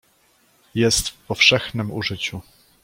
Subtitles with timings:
[0.75, 2.41] "Jest w powszechnem użyciu."